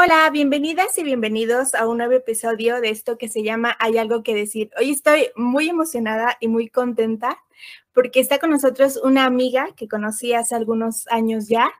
[0.00, 4.22] Hola, bienvenidas y bienvenidos a un nuevo episodio de esto que se llama Hay algo
[4.22, 4.70] que decir.
[4.78, 7.36] Hoy estoy muy emocionada y muy contenta
[7.92, 11.72] porque está con nosotros una amiga que conocí hace algunos años ya,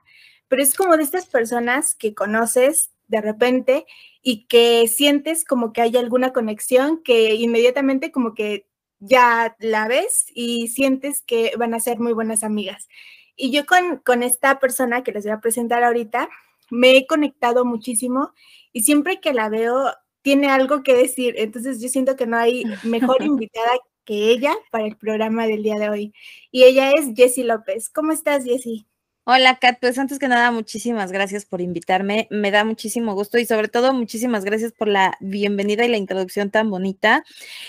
[0.49, 3.85] pero es como de estas personas que conoces de repente
[4.21, 8.67] y que sientes como que hay alguna conexión que inmediatamente como que
[8.99, 12.89] ya la ves y sientes que van a ser muy buenas amigas.
[13.37, 16.27] Y yo con, con esta persona que les voy a presentar ahorita,
[16.69, 18.33] me he conectado muchísimo
[18.73, 19.91] y siempre que la veo
[20.21, 21.35] tiene algo que decir.
[21.37, 23.71] Entonces yo siento que no hay mejor invitada
[24.05, 26.13] que ella para el programa del día de hoy.
[26.51, 27.89] Y ella es Jessie López.
[27.89, 28.87] ¿Cómo estás, Jessie?
[29.31, 29.77] Hola, Kat.
[29.79, 32.27] Pues antes que nada, muchísimas gracias por invitarme.
[32.31, 36.49] Me da muchísimo gusto y sobre todo muchísimas gracias por la bienvenida y la introducción
[36.49, 37.23] tan bonita.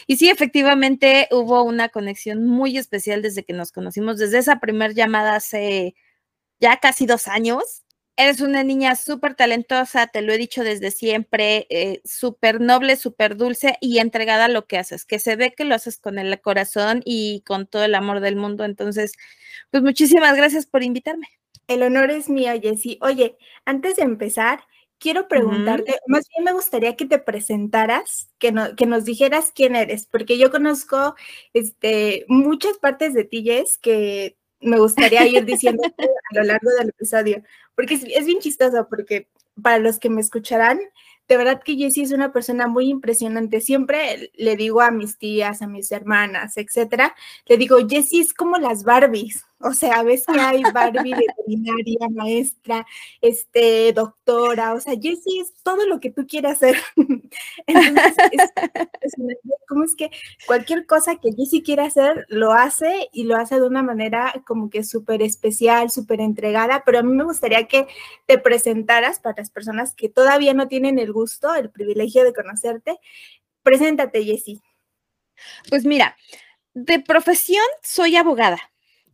[0.06, 4.94] Y sí, efectivamente hubo una conexión muy especial desde que nos conocimos, desde esa primera
[4.94, 5.94] llamada hace
[6.60, 7.84] ya casi dos años.
[8.16, 13.36] Eres una niña súper talentosa, te lo he dicho desde siempre, eh, súper noble, súper
[13.36, 16.38] dulce y entregada a lo que haces, que se ve que lo haces con el
[16.40, 18.64] corazón y con todo el amor del mundo.
[18.64, 19.12] Entonces,
[19.70, 21.28] pues muchísimas gracias por invitarme.
[21.66, 22.98] El honor es mío, Jessie.
[23.00, 24.64] Oye, antes de empezar,
[24.98, 30.06] quiero preguntarte, más bien me gustaría que te presentaras, que, que nos dijeras quién eres,
[30.06, 31.16] porque yo conozco
[31.54, 35.82] este, muchas partes de ti, Jess, que me gustaría ir diciendo
[36.30, 37.42] a lo largo del episodio,
[37.74, 39.28] porque es, bien chistoso, porque
[39.60, 40.80] para los que me escucharán,
[41.28, 43.60] de verdad que Jessie es una persona muy impresionante.
[43.60, 47.14] Siempre le digo a mis tías, a mis hermanas, etcétera,
[47.46, 49.44] le digo, Jessie es como las Barbies.
[49.62, 52.86] O sea, ves que hay Barbie veterinaria, maestra,
[53.20, 56.78] este, doctora, o sea, Jessie es todo lo que tú quieras hacer.
[57.66, 58.50] Entonces, es,
[59.68, 60.10] ¿cómo es que
[60.46, 64.70] cualquier cosa que Jessie quiera hacer, lo hace y lo hace de una manera como
[64.70, 67.86] que súper especial, súper entregada, pero a mí me gustaría que
[68.26, 72.98] te presentaras para las personas que todavía no tienen el gusto, el privilegio de conocerte.
[73.62, 74.62] Preséntate, Jessie.
[75.68, 76.16] Pues mira,
[76.72, 78.58] de profesión soy abogada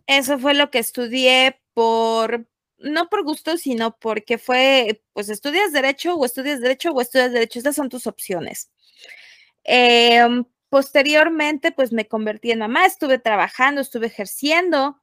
[0.06, 2.46] eso fue lo que estudié por,
[2.78, 7.58] no por gusto, sino porque fue, pues estudias derecho o estudias derecho o estudias derecho,
[7.58, 8.70] estas son tus opciones.
[9.64, 15.00] Em, posteriormente, pues me convertí en mamá, estuve trabajando, estuve ejerciendo,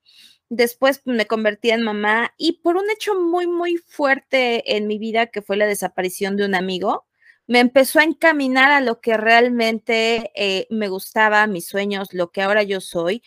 [0.49, 5.27] después me convertí en mamá y por un hecho muy, muy fuerte en mi vida,
[5.27, 7.05] que fue la desaparición de un amigo,
[7.53, 12.41] me empezó a encaminar a lo que realmente eh, me gustaba, mis sueños, lo que
[12.41, 13.21] ahora yo soy.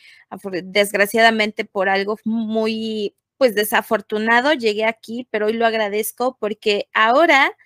[0.64, 7.56] Desgraciadamente por algo muy, pues desafortunado llegué aquí, pero hoy lo agradezco porque ahora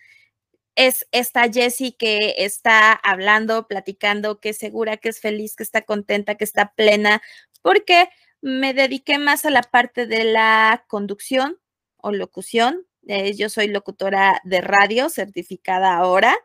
[0.75, 5.81] es esta Jessie que está hablando, platicando, que es segura, que es feliz, que está
[5.81, 7.23] contenta, que está plena,
[7.63, 8.11] porque
[8.43, 11.59] me dediqué más a la parte de la conducción
[11.97, 16.37] o locución, eh, yo soy locutora de radio certificada ahora.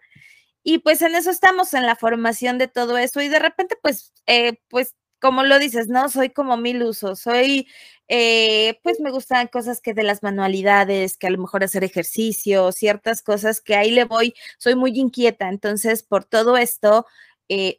[0.64, 3.22] Y pues en eso estamos, en la formación de todo eso.
[3.22, 6.10] Y de repente, pues, eh, pues, como lo dices, ¿no?
[6.10, 7.20] Soy como mil usos.
[7.22, 7.68] Soy,
[8.10, 12.72] eh, pues me gustan cosas que de las manualidades, que a lo mejor hacer ejercicio,
[12.72, 14.36] ciertas cosas que ahí le voy.
[14.60, 15.50] Soy muy inquieta.
[15.50, 17.06] Entonces, por todo esto,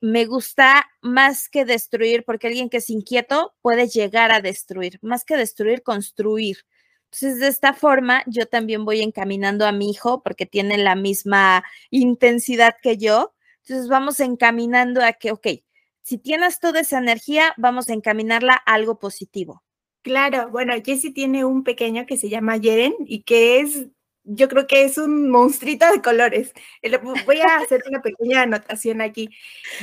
[0.03, 5.25] me gusta más que destruir, porque alguien que es inquieto puede llegar a destruir, más
[5.25, 6.59] que destruir, construir.
[7.19, 11.65] Entonces, de esta forma, yo también voy encaminando a mi hijo porque tiene la misma
[11.89, 13.33] intensidad que yo.
[13.63, 15.47] Entonces, vamos encaminando a que, ok,
[16.03, 19.65] si tienes toda esa energía, vamos a encaminarla a algo positivo.
[20.03, 23.87] Claro, bueno, Jessie tiene un pequeño que se llama Jeren y que es,
[24.25, 26.53] yo creo que es un monstruito de colores.
[26.83, 29.31] Eh, voy a hacer una pequeña anotación aquí.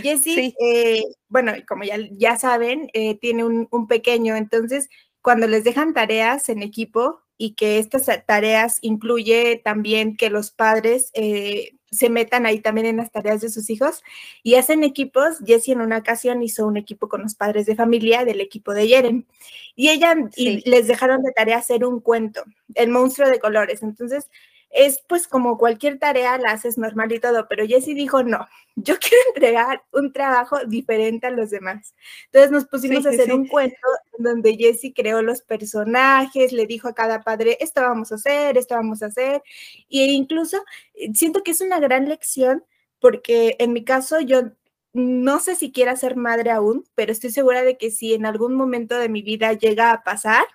[0.03, 4.87] Jessie, eh, bueno, como ya, ya saben, eh, tiene un, un pequeño, entonces
[5.23, 11.09] cuando les dejan tareas en equipo y que estas tareas incluye también que los padres
[11.13, 14.03] eh, se metan ahí también en las tareas de sus hijos
[14.41, 15.37] y hacen equipos.
[15.45, 18.87] Jessie en una ocasión hizo un equipo con los padres de familia del equipo de
[18.87, 19.27] Yeren
[19.75, 22.43] y ella y les dejaron de tarea hacer un cuento,
[22.75, 23.83] El monstruo de colores.
[23.83, 24.29] Entonces,
[24.73, 28.95] es pues como cualquier tarea la haces normal y todo, pero Jessie dijo, no, yo
[28.99, 31.93] quiero entregar un trabajo diferente a los demás.
[32.25, 33.87] Entonces nos pusimos a hacer un cuento
[34.17, 38.75] donde Jessie creó los personajes, le dijo a cada padre, esto vamos a hacer, esto
[38.75, 39.43] vamos a hacer,
[39.89, 40.57] e incluso
[40.95, 42.63] eh, siento que es una gran lección
[42.99, 44.53] porque en mi caso yo
[44.93, 48.53] no sé si quiera ser madre aún, pero estoy segura de que si en algún
[48.53, 50.45] momento de mi vida llega a pasar,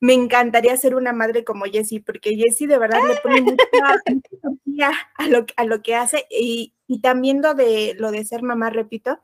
[0.00, 3.56] me encantaría ser una madre como Jessie, porque Jessie de verdad le pone mucha
[4.04, 8.42] energía a lo, a lo que hace y, y también lo de, lo de ser
[8.42, 9.18] mamá, repito,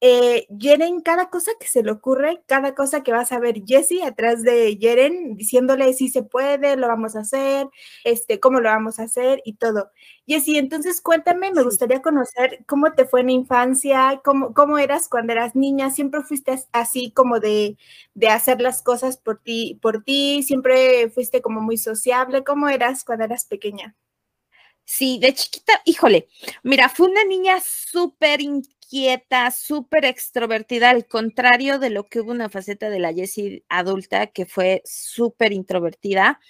[0.00, 4.02] eh, Yeren, cada cosa que se le ocurre, cada cosa que vas a ver Jesse
[4.04, 7.68] atrás de Yeren, diciéndole si se puede, lo vamos a hacer,
[8.04, 9.90] este, cómo lo vamos a hacer y todo.
[10.26, 15.08] Jesse, entonces cuéntame, me gustaría conocer cómo te fue en la infancia, cómo, cómo eras
[15.08, 17.76] cuando eras niña, siempre fuiste así como de,
[18.14, 23.04] de hacer las cosas por ti, por ti, siempre fuiste como muy sociable, ¿cómo eras
[23.04, 23.94] cuando eras pequeña?
[24.88, 26.28] Sí, de chiquita, híjole,
[26.62, 28.40] mira, fue una niña súper
[28.86, 34.28] inquieta, súper extrovertida, al contrario de lo que hubo una faceta de la Jessie adulta
[34.28, 36.40] que fue súper introvertida.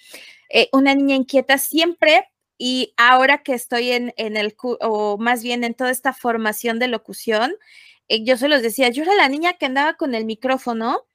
[0.49, 5.63] Eh, una niña inquieta siempre y ahora que estoy en, en, el, o más bien
[5.63, 7.55] en toda esta formación de locución,
[8.07, 11.05] eh, yo se los decía, yo era la niña que andaba con el micrófono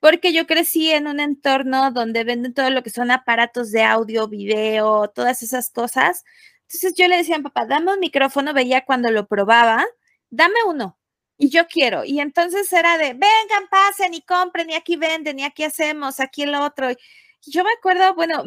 [0.00, 4.28] porque yo crecí en un entorno donde venden todo lo que son aparatos de audio,
[4.28, 6.24] video, todas esas cosas.
[6.62, 9.86] Entonces yo le decía a mi papá, dame un micrófono, veía cuando lo probaba,
[10.34, 10.98] dame uno.
[11.36, 12.04] Y yo quiero.
[12.04, 16.42] Y entonces era de, vengan, pasen y compren, y aquí venden, y aquí hacemos, aquí
[16.42, 16.90] el otro.
[16.90, 16.96] Y
[17.42, 18.44] yo me acuerdo, bueno,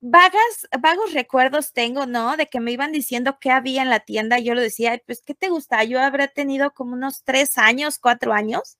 [0.00, 2.36] vagas, vagos recuerdos tengo, ¿no?
[2.36, 4.38] De que me iban diciendo qué había en la tienda.
[4.38, 5.84] Yo lo decía, pues, ¿qué te gusta?
[5.84, 8.78] Yo habré tenido como unos tres años, cuatro años.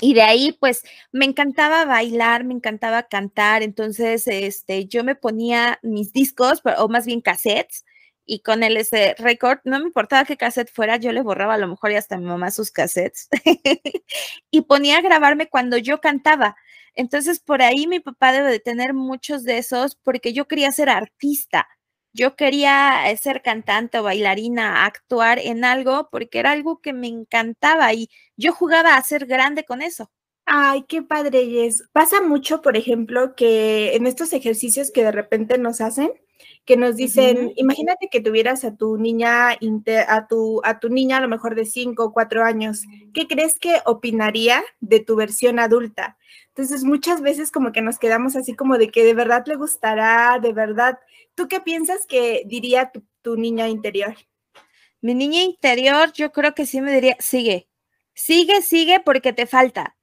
[0.00, 0.82] Y de ahí, pues,
[1.12, 7.06] me encantaba bailar, me encantaba cantar, entonces, este, yo me ponía mis discos, o más
[7.06, 7.84] bien cassettes,
[8.26, 11.58] y con el ese record, no me importaba qué cassette fuera, yo le borraba a
[11.58, 13.28] lo mejor y hasta a mi mamá sus cassettes,
[14.50, 16.56] y ponía a grabarme cuando yo cantaba.
[16.94, 20.88] Entonces, por ahí mi papá debe de tener muchos de esos, porque yo quería ser
[20.90, 21.68] artista
[22.16, 27.08] yo quería eh, ser cantante o bailarina, actuar en algo, porque era algo que me
[27.08, 30.10] encantaba y yo jugaba a ser grande con eso.
[30.46, 31.84] Ay, qué padre, Jess.
[31.92, 36.10] Pasa mucho, por ejemplo, que en estos ejercicios que de repente nos hacen,
[36.64, 39.50] que nos dicen, imagínate que tuvieras a tu niña,
[40.08, 42.82] a tu, a tu niña a lo mejor de 5 o 4 años,
[43.14, 46.18] ¿qué crees que opinaría de tu versión adulta?
[46.48, 50.38] Entonces, muchas veces como que nos quedamos así como de que de verdad le gustará,
[50.40, 50.98] de verdad.
[51.34, 54.16] ¿Tú qué piensas que diría tu, tu niña interior?
[55.00, 57.68] Mi niña interior, yo creo que sí me diría, sigue,
[58.14, 59.96] sigue, sigue porque te falta.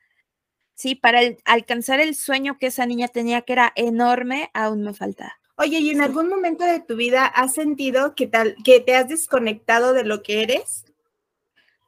[0.76, 5.40] Sí, para alcanzar el sueño que esa niña tenía, que era enorme, aún me falta.
[5.56, 9.08] Oye, ¿y en algún momento de tu vida has sentido que tal que te has
[9.08, 10.86] desconectado de lo que eres?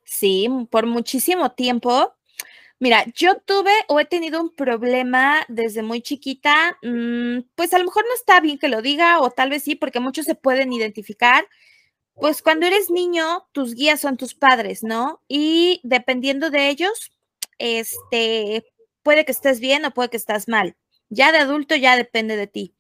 [0.04, 2.14] Sí, por muchísimo tiempo.
[2.80, 7.86] Mira, yo tuve o he tenido un problema desde muy chiquita, mm, pues a lo
[7.86, 10.72] mejor no está bien que lo diga o tal vez sí, porque muchos se pueden
[10.74, 11.48] identificar.
[12.16, 15.22] Pues cuando eres niño, tus guías son tus padres, ¿no?
[15.28, 17.12] Y dependiendo de ellos,
[17.60, 18.66] este,
[19.04, 20.76] puede que estés bien o puede que estés mal.
[21.10, 22.76] Ya de adulto ya depende de ti.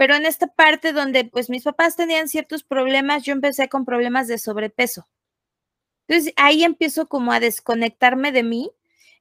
[0.00, 4.28] Pero en esta parte donde pues mis papás tenían ciertos problemas, yo empecé con problemas
[4.28, 5.06] de sobrepeso.
[6.08, 8.70] Entonces ahí empiezo como a desconectarme de mí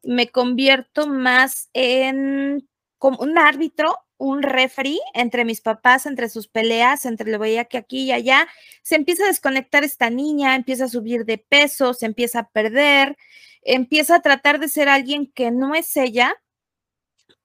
[0.03, 2.65] me convierto más en
[2.97, 7.77] como un árbitro, un referee entre mis papás, entre sus peleas, entre lo veía que
[7.77, 8.47] aquí y allá.
[8.81, 13.17] Se empieza a desconectar esta niña, empieza a subir de peso, se empieza a perder,
[13.63, 16.37] empieza a tratar de ser alguien que no es ella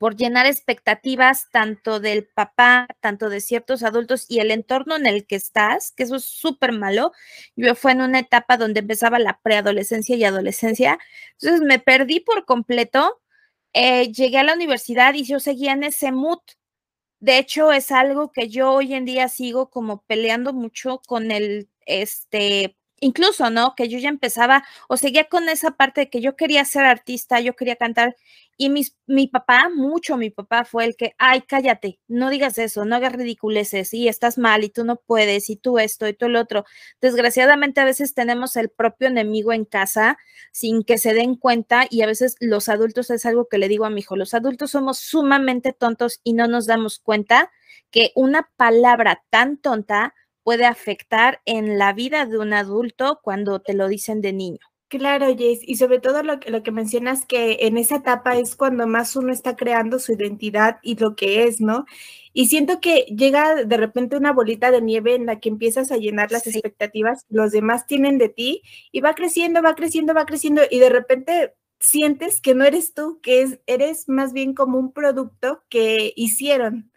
[0.05, 5.27] por llenar expectativas tanto del papá, tanto de ciertos adultos y el entorno en el
[5.27, 7.13] que estás, que eso es súper malo.
[7.57, 10.99] Yo fue en una etapa donde empezaba la preadolescencia y adolescencia,
[11.41, 13.23] entonces me perdí por completo.
[13.73, 16.41] Eh, llegué a la universidad y yo seguía en ese mood.
[17.21, 21.71] De hecho, es algo que yo hoy en día sigo como peleando mucho con el,
[21.87, 23.75] este, incluso, ¿no?
[23.75, 27.41] Que yo ya empezaba o seguía con esa parte de que yo quería ser artista,
[27.41, 28.17] yo quería cantar
[28.57, 32.85] y mis, mi papá, mucho mi papá fue el que, ay, cállate, no digas eso,
[32.85, 36.27] no hagas ridiculeces y estás mal y tú no puedes y tú esto y tú
[36.27, 36.65] el otro.
[37.01, 40.19] Desgraciadamente a veces tenemos el propio enemigo en casa
[40.53, 43.85] sin que se den cuenta y a veces los adultos es algo que le digo
[43.85, 47.51] a mi hijo, los adultos somos sumamente tontos y no nos damos cuenta
[47.91, 53.75] que una palabra tan tonta puede afectar en la vida de un adulto cuando te
[53.75, 54.74] lo dicen de niño.
[54.97, 58.55] Claro, Jess, y sobre todo lo que, lo que mencionas que en esa etapa es
[58.55, 61.85] cuando más uno está creando su identidad y lo que es, ¿no?
[62.33, 65.97] Y siento que llega de repente una bolita de nieve en la que empiezas a
[65.97, 70.27] llenar las expectativas que los demás tienen de ti y va creciendo, va creciendo, va
[70.27, 74.79] creciendo y de repente sientes que no eres tú, que es, eres más bien como
[74.79, 76.93] un producto que hicieron.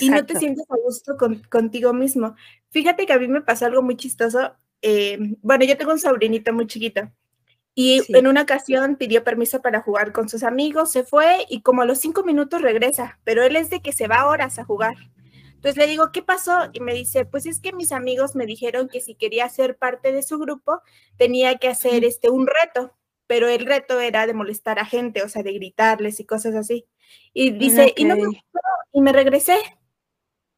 [0.00, 1.16] Y no te sientes a gusto
[1.50, 2.34] contigo mismo.
[2.70, 4.56] Fíjate que a mí me pasó algo muy chistoso.
[4.82, 7.10] Eh, bueno, yo tengo un sobrinito muy chiquito.
[7.78, 11.82] Y en una ocasión pidió permiso para jugar con sus amigos, se fue y como
[11.82, 14.94] a los cinco minutos regresa, pero él es de que se va horas a jugar.
[15.56, 16.70] Entonces le digo, ¿qué pasó?
[16.72, 20.10] Y me dice, pues es que mis amigos me dijeron que si quería ser parte
[20.10, 20.80] de su grupo,
[21.18, 25.28] tenía que hacer este un reto, pero el reto era de molestar a gente, o
[25.28, 26.86] sea, de gritarles y cosas así.
[27.34, 28.16] Y dice, y no
[28.92, 29.58] y me regresé.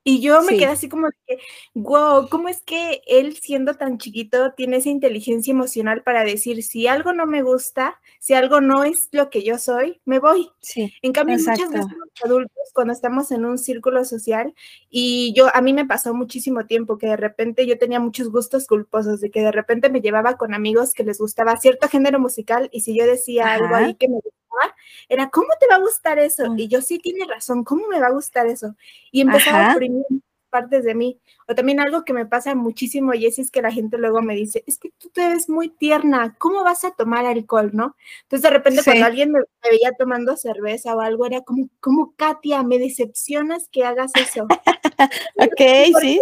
[0.08, 1.38] Y yo me quedé así como que,
[1.74, 6.86] wow, ¿cómo es que él siendo tan chiquito tiene esa inteligencia emocional para decir, si
[6.86, 10.48] algo no me gusta, si algo no es lo que yo soy, me voy?
[10.62, 10.90] Sí.
[11.02, 14.54] En cambio, muchas veces los adultos, cuando estamos en un círculo social,
[14.88, 18.66] y yo, a mí me pasó muchísimo tiempo que de repente yo tenía muchos gustos
[18.66, 22.70] culposos, de que de repente me llevaba con amigos que les gustaba cierto género musical,
[22.72, 24.38] y si yo decía algo ahí que me gustaba,
[25.08, 26.54] era, ¿cómo te va a gustar eso?
[26.56, 28.74] Y yo, sí, tiene razón, ¿cómo me va a gustar eso?
[29.10, 30.04] Y empezaba a oprimir
[30.48, 31.20] partes de mí.
[31.46, 34.64] O también algo que me pasa muchísimo, Jessie, es que la gente luego me dice,
[34.66, 37.96] es que tú te ves muy tierna, ¿cómo vas a tomar alcohol, no?
[38.22, 42.62] Entonces de repente cuando alguien me, veía tomando cerveza o algo, era como, como Katia,
[42.62, 44.46] me decepcionas que hagas eso.
[45.36, 45.60] ok,
[46.00, 46.20] sí.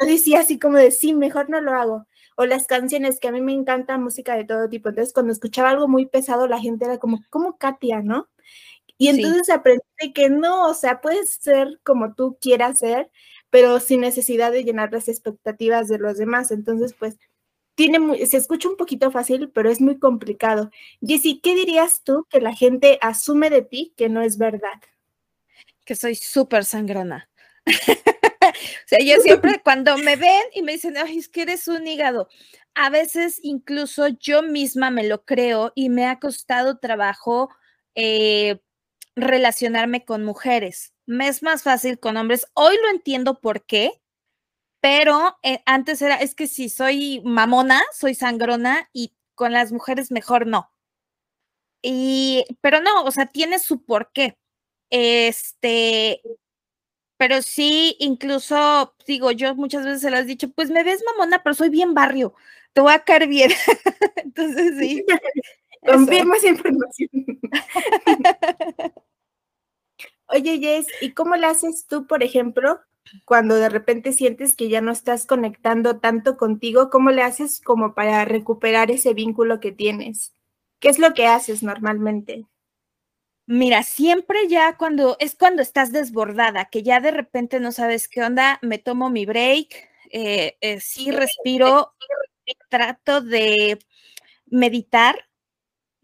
[0.00, 2.06] Yo decía así como de, sí, mejor no lo hago.
[2.40, 4.90] O las canciones, que a mí me encanta música de todo tipo.
[4.90, 8.28] Entonces cuando escuchaba algo muy pesado, la gente era como, ¿cómo Katia, no?
[8.96, 13.10] Y entonces aprendí que no, o sea, puedes ser como tú quieras ser,
[13.50, 16.52] pero sin necesidad de llenar las expectativas de los demás.
[16.52, 17.18] Entonces, pues,
[17.74, 20.70] tiene se escucha un poquito fácil, pero es muy complicado.
[21.00, 24.80] Jessy, ¿qué dirías tú que la gente asume de ti que no es verdad?
[25.84, 27.28] Que soy súper sangrona.
[28.42, 31.86] o sea, yo siempre cuando me ven y me dicen, ay, es que eres un
[31.86, 32.28] hígado,
[32.74, 37.50] a veces incluso yo misma me lo creo y me ha costado trabajo
[37.94, 38.60] eh,
[39.16, 40.94] relacionarme con mujeres.
[41.06, 42.46] Me es más fácil con hombres.
[42.54, 44.00] Hoy lo entiendo por qué,
[44.80, 50.10] pero eh, antes era, es que si soy mamona, soy sangrona y con las mujeres
[50.12, 50.72] mejor no.
[51.82, 54.38] Y, pero no, o sea, tiene su porqué.
[54.90, 56.22] Este,
[57.18, 61.42] pero sí, incluso, digo, yo muchas veces se lo he dicho, pues me ves mamona,
[61.42, 62.32] pero soy bien barrio,
[62.72, 63.50] te voy a caer bien.
[64.16, 65.04] Entonces, sí.
[65.86, 67.08] Confirma esa información.
[70.28, 72.80] Oye, Jess, ¿y cómo le haces tú, por ejemplo,
[73.24, 76.90] cuando de repente sientes que ya no estás conectando tanto contigo?
[76.90, 80.34] ¿Cómo le haces como para recuperar ese vínculo que tienes?
[80.80, 82.44] ¿Qué es lo que haces normalmente?
[83.50, 88.22] Mira, siempre ya cuando es cuando estás desbordada, que ya de repente no sabes qué
[88.22, 91.94] onda, me tomo mi break, eh, eh, sí respiro,
[92.68, 93.78] trato de
[94.44, 95.30] meditar,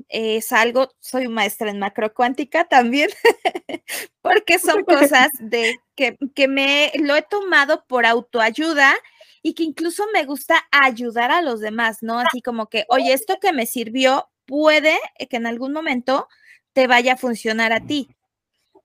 [0.08, 3.10] es algo, soy maestra en macrocuántica también,
[4.22, 8.94] porque son cosas de que, que me lo he tomado por autoayuda
[9.42, 12.20] y que incluso me gusta ayudar a los demás, ¿no?
[12.20, 14.98] Así como que, oye, esto que me sirvió puede
[15.28, 16.26] que en algún momento
[16.74, 18.10] te vaya a funcionar a ti,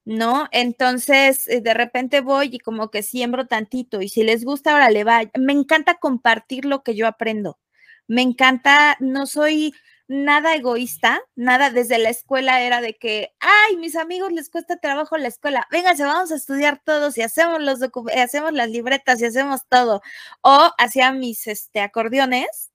[0.06, 0.48] ¿no?
[0.52, 4.90] Entonces, eh, de repente voy y como que siembro tantito y si les gusta, ahora
[4.90, 5.24] le va.
[5.38, 7.60] Me encanta compartir lo que yo aprendo.
[8.08, 9.74] Me encanta, no soy
[10.10, 15.18] nada egoísta, nada desde la escuela era de que, ay, mis amigos les cuesta trabajo
[15.18, 17.80] la escuela, vénganse, vamos a estudiar todos y hacemos los
[18.18, 20.02] hacemos las libretas y hacemos todo.
[20.42, 22.69] O hacía mis este, acordeones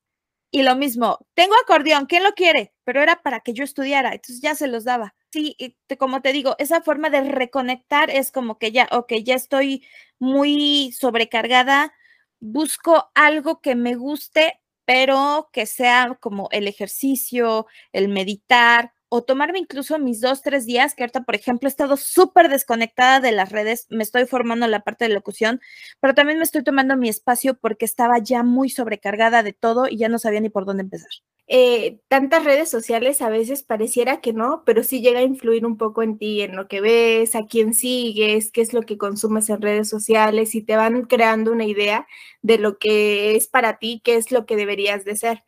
[0.55, 2.73] y lo mismo, tengo acordeón, ¿quién lo quiere?
[2.85, 5.15] Pero era para que yo estudiara, entonces ya se los daba.
[5.33, 5.57] Sí,
[5.99, 9.85] como te digo, esa forma de reconectar es como que ya, ok, ya estoy
[10.21, 11.93] muy sobrecargada,
[12.39, 19.61] busco algo que me guste, pero que sea como el ejercicio, el meditar o tomarme
[19.61, 23.53] incluso mis dos, tres días, que ahorita, por ejemplo, he estado súper desconectada de las
[23.53, 25.61] redes, me estoy formando la parte de locución,
[26.01, 29.99] pero también me estoy tomando mi espacio porque estaba ya muy sobrecargada de todo y
[29.99, 31.11] ya no sabía ni por dónde empezar.
[31.47, 35.77] Eh, tantas redes sociales a veces pareciera que no, pero sí llega a influir un
[35.77, 39.49] poco en ti, en lo que ves, a quién sigues, qué es lo que consumes
[39.49, 42.09] en redes sociales y te van creando una idea
[42.43, 45.45] de lo que es para ti, qué es lo que deberías de ser.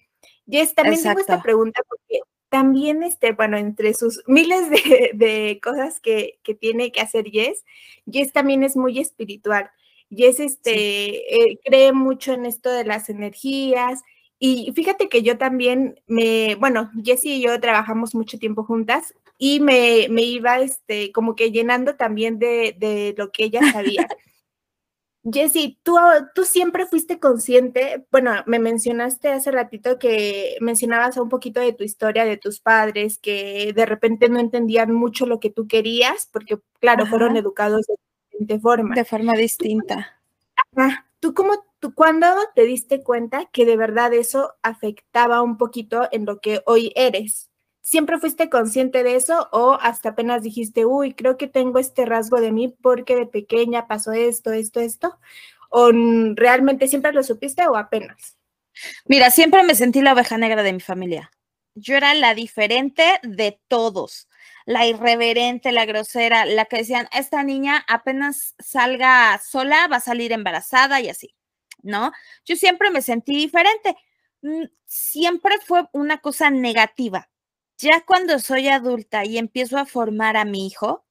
[0.48, 2.20] Jess, también tengo esta pregunta porque
[2.56, 7.66] también, este, bueno, entre sus miles de, cosas que, tiene que hacer Jess,
[8.10, 9.70] Jess también es muy espiritual.
[10.08, 14.00] Jess este, eh, cree mucho en esto de las energías,
[14.38, 19.60] y fíjate que yo también me, bueno, Jessie y yo trabajamos mucho tiempo juntas y
[19.60, 24.08] me, me iba este, como que llenando también de, de lo que ella sabía.
[25.32, 25.96] Jessie, ¿tú,
[26.34, 31.82] tú siempre fuiste consciente, bueno, me mencionaste hace ratito que mencionabas un poquito de tu
[31.82, 36.58] historia, de tus padres, que de repente no entendían mucho lo que tú querías, porque
[36.80, 37.94] claro, fueron educados de
[38.30, 38.94] diferente forma.
[38.94, 40.20] De forma distinta.
[41.18, 46.24] ¿Tú cómo, tú, cuándo te diste cuenta que de verdad eso afectaba un poquito en
[46.24, 47.50] lo que hoy eres?
[47.86, 52.40] ¿Siempre fuiste consciente de eso o hasta apenas dijiste, uy, creo que tengo este rasgo
[52.40, 55.20] de mí porque de pequeña pasó esto, esto, esto?
[55.70, 55.92] ¿O
[56.34, 58.36] realmente siempre lo supiste o apenas?
[59.04, 61.30] Mira, siempre me sentí la oveja negra de mi familia.
[61.76, 64.28] Yo era la diferente de todos,
[64.64, 70.32] la irreverente, la grosera, la que decían, esta niña apenas salga sola, va a salir
[70.32, 71.36] embarazada y así,
[71.84, 72.10] ¿no?
[72.44, 73.94] Yo siempre me sentí diferente.
[74.42, 77.28] Mm, siempre fue una cosa negativa
[77.78, 81.04] ya cuando soy adulta y empiezo a formar a mi hijo,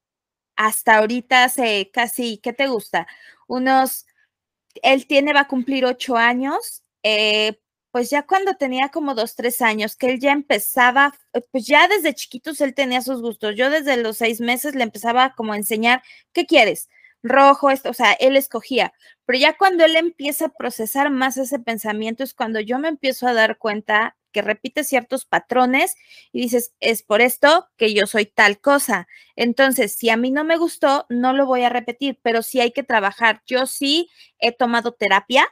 [0.55, 3.07] hasta ahorita hace casi, ¿qué te gusta?
[3.47, 4.05] Unos,
[4.83, 7.59] él tiene, va a cumplir ocho años, eh,
[7.91, 11.87] pues ya cuando tenía como dos, tres años, que él ya empezaba, eh, pues ya
[11.87, 13.55] desde chiquitos él tenía sus gustos.
[13.55, 16.03] Yo desde los seis meses le empezaba como a enseñar,
[16.33, 16.89] ¿qué quieres?
[17.23, 18.93] Rojo, esto, o sea, él escogía.
[19.25, 23.27] Pero ya cuando él empieza a procesar más ese pensamiento es cuando yo me empiezo
[23.27, 25.95] a dar cuenta que repite ciertos patrones
[26.33, 29.07] y dices, es por esto que yo soy tal cosa.
[29.37, 32.71] Entonces, si a mí no me gustó, no lo voy a repetir, pero sí hay
[32.73, 33.41] que trabajar.
[33.47, 35.47] Yo sí he tomado terapia,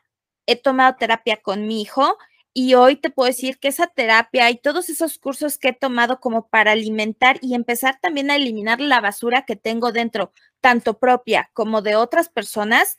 [0.47, 2.17] he tomado terapia con mi hijo
[2.53, 6.19] y hoy te puedo decir que esa terapia y todos esos cursos que he tomado
[6.19, 11.49] como para alimentar y empezar también a eliminar la basura que tengo dentro, tanto propia
[11.53, 12.97] como de otras personas,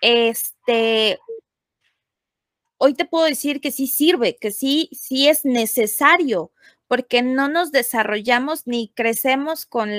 [0.00, 1.18] este,
[2.78, 6.52] hoy te puedo decir que sí sirve, que sí, sí es necesario,
[6.86, 9.90] porque no nos desarrollamos ni crecemos con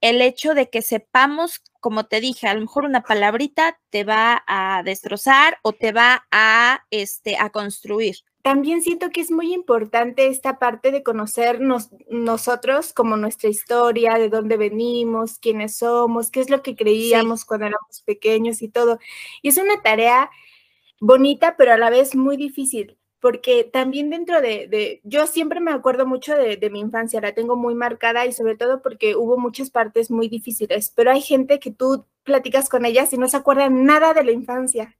[0.00, 4.44] el hecho de que sepamos, como te dije, a lo mejor una palabrita te va
[4.46, 8.16] a destrozar o te va a, este, a construir.
[8.42, 14.28] También siento que es muy importante esta parte de conocernos nosotros como nuestra historia, de
[14.28, 19.00] dónde venimos, quiénes somos, qué es lo que creíamos cuando éramos pequeños y todo.
[19.42, 20.30] Y es una tarea
[21.00, 26.06] bonita, pero a la vez muy difícil, porque también dentro de, yo siempre me acuerdo
[26.06, 29.70] mucho de, de, mi infancia, la tengo muy marcada y sobre todo porque hubo muchas
[29.70, 33.84] partes muy difíciles, pero hay gente que tú platicas con ellas y no se acuerdan
[33.84, 34.96] nada de la infancia.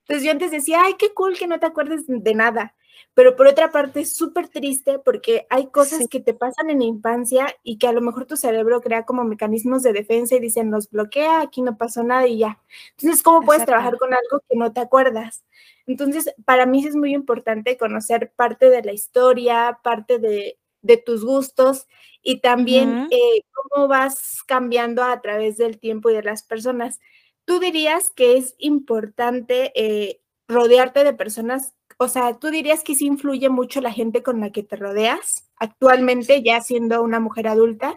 [0.00, 2.74] Entonces yo antes decía, ay, qué cool que no te acuerdes de nada.
[3.14, 6.84] Pero por otra parte es súper triste porque hay cosas que te pasan en la
[6.84, 10.70] infancia y que a lo mejor tu cerebro crea como mecanismos de defensa y dicen,
[10.70, 12.62] nos bloquea, aquí no pasó nada y ya.
[12.96, 15.44] Entonces, ¿cómo puedes trabajar con algo que no te acuerdas?
[15.86, 20.56] Entonces, para mí es muy importante conocer parte de la historia, parte de,
[21.04, 21.86] tus gustos
[22.22, 27.00] y también eh, cómo vas cambiando a través del tiempo y de las personas.
[27.44, 33.04] ¿Tú dirías que es importante eh, rodearte de personas o sea, ¿tú dirías que sí
[33.04, 37.94] influye mucho la gente con la que te rodeas actualmente, ya siendo una mujer adulta?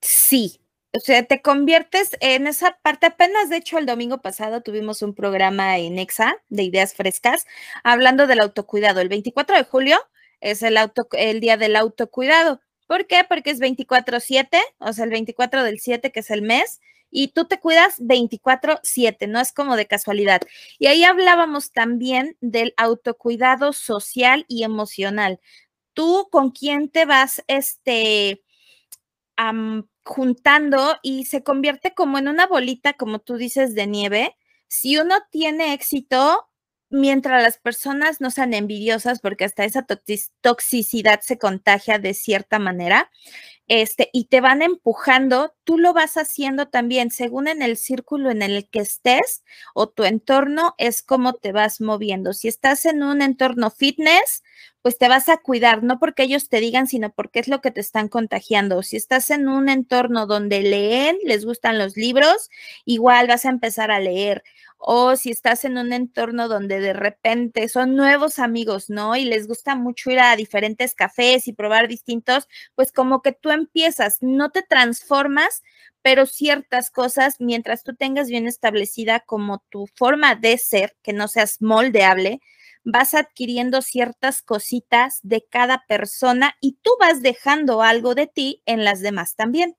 [0.00, 0.60] Sí,
[0.92, 3.06] o sea, te conviertes en esa parte.
[3.06, 7.46] Apenas, de hecho, el domingo pasado tuvimos un programa en EXA de ideas frescas
[7.84, 9.00] hablando del autocuidado.
[9.00, 10.00] El 24 de julio
[10.40, 12.60] es el, auto, el día del autocuidado.
[12.88, 13.22] ¿Por qué?
[13.28, 16.80] Porque es 24-7, o sea, el 24 del 7, que es el mes,
[17.18, 20.42] y tú te cuidas 24/7, no es como de casualidad.
[20.78, 25.40] Y ahí hablábamos también del autocuidado social y emocional.
[25.94, 28.42] Tú con quién te vas este
[30.04, 34.36] juntando y se convierte como en una bolita, como tú dices, de nieve.
[34.68, 36.48] Si uno tiene éxito,
[36.90, 39.86] mientras las personas no sean envidiosas, porque hasta esa
[40.42, 43.10] toxicidad se contagia de cierta manera,
[43.68, 48.42] este, y te van empujando, tú lo vas haciendo también, según en el círculo en
[48.42, 49.42] el que estés
[49.74, 52.32] o tu entorno, es como te vas moviendo.
[52.32, 54.42] Si estás en un entorno fitness,
[54.82, 57.72] pues te vas a cuidar, no porque ellos te digan, sino porque es lo que
[57.72, 58.82] te están contagiando.
[58.84, 62.50] Si estás en un entorno donde leen, les gustan los libros,
[62.84, 64.44] igual vas a empezar a leer
[64.78, 69.16] o si estás en un entorno donde de repente son nuevos amigos, ¿no?
[69.16, 73.50] Y les gusta mucho ir a diferentes cafés y probar distintos, pues como que tú
[73.50, 75.62] empiezas, no te transformas,
[76.02, 81.28] pero ciertas cosas, mientras tú tengas bien establecida como tu forma de ser, que no
[81.28, 82.40] seas moldeable,
[82.84, 88.84] vas adquiriendo ciertas cositas de cada persona y tú vas dejando algo de ti en
[88.84, 89.76] las demás también.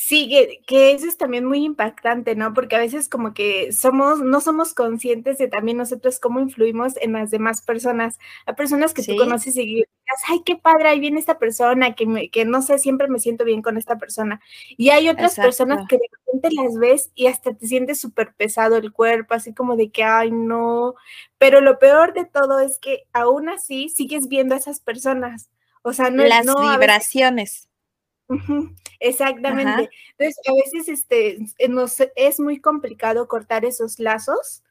[0.00, 0.28] Sí,
[0.66, 2.54] que, eso es también muy impactante, ¿no?
[2.54, 7.14] Porque a veces como que somos, no somos conscientes de también nosotros cómo influimos en
[7.14, 8.16] las demás personas.
[8.46, 9.88] A personas que tú conoces y dices,
[10.28, 13.44] ay, qué padre, ahí viene esta persona, que, me, que no sé, siempre me siento
[13.44, 14.40] bien con esta persona.
[14.76, 18.76] Y hay otras personas que de repente las ves y hasta te sientes súper pesado
[18.76, 20.94] el cuerpo, así como de que, ay, no.
[21.38, 25.50] Pero lo peor de todo es que aún así sigues viendo a esas personas.
[25.82, 27.67] O sea, no las vibraciones.
[29.00, 29.90] Exactamente.
[30.18, 34.62] Entonces, a veces este, eh, es muy complicado cortar esos lazos,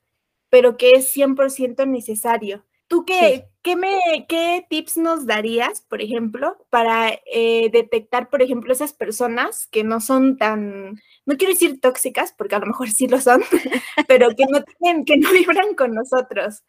[0.50, 2.64] pero que es 100% necesario.
[2.88, 8.72] ¿Tú qué, ¿qué, me, ¿qué tips nos darías, por ejemplo, para eh, detectar, por ejemplo,
[8.72, 13.10] esas personas que no son tan, no quiero decir tóxicas, porque a lo mejor sí
[13.10, 13.42] lo son,
[14.08, 16.64] pero que no tienen, que no vibran con nosotros?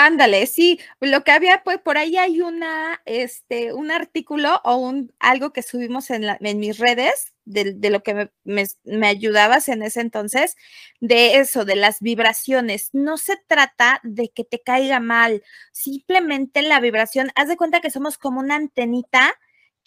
[0.00, 5.12] Ándale, sí, lo que había, pues por ahí hay una, este, un artículo o un,
[5.18, 9.68] algo que subimos en, la, en mis redes de, lo que me, me, me, ayudabas
[9.68, 10.54] en ese entonces,
[11.00, 12.90] de eso, de las vibraciones.
[12.92, 17.90] No se trata de que te caiga mal, simplemente la vibración, haz de cuenta que
[17.90, 19.34] somos como una antenita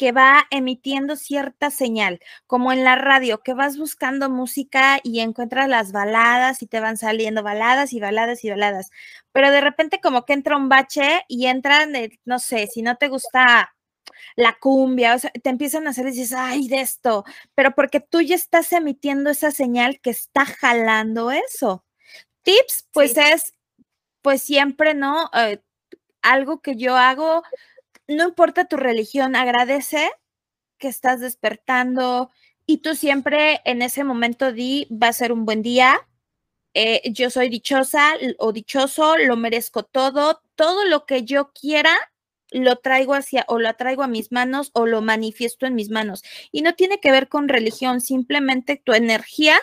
[0.01, 5.69] que va emitiendo cierta señal, como en la radio, que vas buscando música y encuentras
[5.69, 8.89] las baladas y te van saliendo baladas y baladas y baladas,
[9.31, 11.93] pero de repente como que entra un bache y entran,
[12.25, 13.75] no sé, si no te gusta
[14.35, 17.99] la cumbia, o sea, te empiezan a hacer y dices, ay, de esto, pero porque
[17.99, 21.85] tú ya estás emitiendo esa señal que está jalando eso.
[22.41, 23.19] Tips, pues sí.
[23.19, 23.53] es,
[24.23, 25.29] pues siempre, ¿no?
[25.35, 25.61] Eh,
[26.23, 27.43] algo que yo hago,
[28.11, 30.09] no importa tu religión, agradece
[30.77, 32.29] que estás despertando
[32.65, 36.07] y tú siempre en ese momento di, va a ser un buen día,
[36.73, 41.95] eh, yo soy dichosa o dichoso, lo merezco todo, todo lo que yo quiera
[42.51, 46.21] lo traigo hacia o lo atraigo a mis manos o lo manifiesto en mis manos.
[46.51, 49.57] Y no tiene que ver con religión, simplemente tu energía,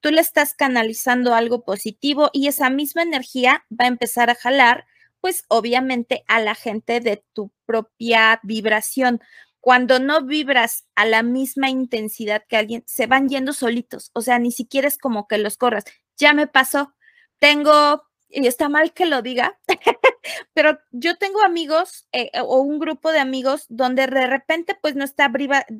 [0.00, 4.86] tú le estás canalizando algo positivo y esa misma energía va a empezar a jalar
[5.24, 9.22] pues obviamente a la gente de tu propia vibración.
[9.58, 14.38] Cuando no vibras a la misma intensidad que alguien, se van yendo solitos, o sea,
[14.38, 15.84] ni siquiera es como que los corras.
[16.18, 16.94] Ya me pasó,
[17.38, 19.58] tengo, y está mal que lo diga,
[20.52, 25.04] pero yo tengo amigos eh, o un grupo de amigos donde de repente pues no
[25.04, 25.32] está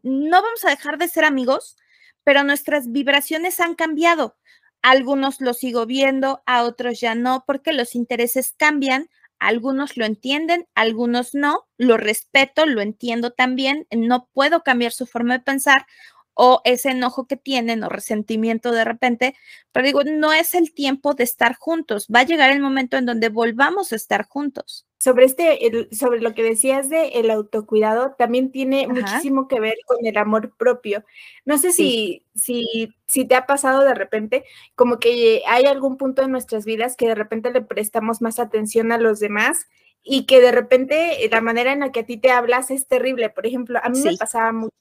[0.03, 1.77] no vamos a dejar de ser amigos,
[2.25, 4.39] pero nuestras vibraciones han cambiado.
[4.81, 10.67] algunos los sigo viendo, a otros ya no, porque los intereses cambian, algunos lo entienden,
[10.75, 15.87] algunos no, lo respeto, lo entiendo también, no puedo cambiar su forma de pensar
[16.35, 19.37] o ese enojo que tienen o resentimiento de repente,
[19.73, 23.07] pero digo, no es el tiempo de estar juntos, va a llegar el momento en
[23.07, 24.87] donde volvamos a estar juntos.
[25.05, 28.95] Sobre este, el, sobre lo que decías de el autocuidado, también tiene Ajá.
[28.95, 31.05] muchísimo que ver con el amor propio.
[31.45, 32.25] No sé sí.
[32.33, 36.65] si, si, si te ha pasado de repente, como que hay algún punto en nuestras
[36.65, 39.67] vidas que de repente le prestamos más atención a los demás
[40.03, 43.29] y que de repente la manera en la que a ti te hablas es terrible.
[43.29, 44.09] Por ejemplo, a mí sí.
[44.09, 44.75] me pasaba mucho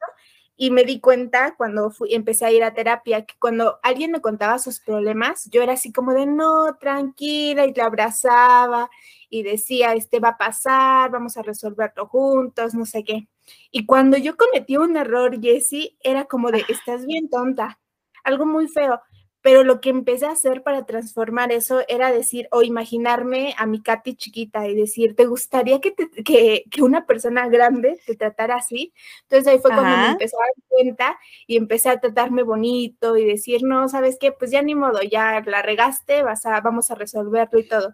[0.56, 4.22] y me di cuenta cuando fui, empecé a ir a terapia que cuando alguien me
[4.22, 8.90] contaba sus problemas, yo era así como de no, tranquila y la abrazaba
[9.30, 13.28] y decía, este va a pasar, vamos a resolverlo juntos, no sé qué.
[13.72, 17.80] Y cuando yo cometí un error, Jessie, era como de, estás bien tonta,
[18.24, 19.02] algo muy feo.
[19.44, 23.82] Pero lo que empecé a hacer para transformar eso era decir o imaginarme a mi
[23.82, 28.56] Katy chiquita y decir, ¿te gustaría que, te, que, que, una persona grande te tratara
[28.56, 28.94] así?
[29.24, 29.82] Entonces ahí fue Ajá.
[29.82, 34.18] cuando me empecé a dar cuenta y empecé a tratarme bonito y decir, no, ¿sabes
[34.18, 34.32] qué?
[34.32, 37.94] Pues ya ni modo, ya la regaste, vas a, vamos a resolverlo y todo.